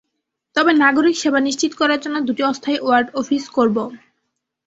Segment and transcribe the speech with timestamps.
[0.55, 3.77] তবে নাগরিক সেবা নিশ্চিত করার জন্য দুটি অস্থায়ী ওয়ার্ড অফিস করব।